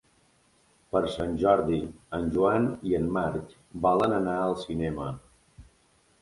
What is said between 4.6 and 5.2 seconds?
cinema.